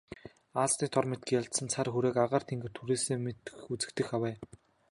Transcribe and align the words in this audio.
Аалзны 0.61 0.87
тор 0.93 1.05
мэт 1.09 1.21
гялалзсан 1.29 1.67
цан 1.73 1.87
хүүрэг 1.91 2.15
агаар 2.23 2.43
тэнгэрт 2.47 2.75
хэрээстэй 2.79 3.17
мэт 3.25 3.41
үзэгдэх 3.71 4.09
авай. 4.17 4.35